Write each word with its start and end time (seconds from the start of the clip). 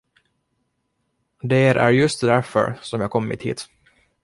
Der 1.41 1.75
är 1.75 1.91
just 1.91 2.21
därför, 2.21 2.77
som 2.81 3.01
jag 3.01 3.11
kommit 3.11 3.41
hit. 3.41 3.69